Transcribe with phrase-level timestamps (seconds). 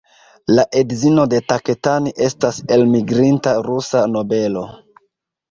[0.59, 4.67] La edzino de Taketani estas elmigrinta rusa nobelo.